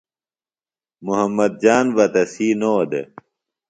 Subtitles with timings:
[1.05, 3.07] محمد جان بہ تسی نو دےۡ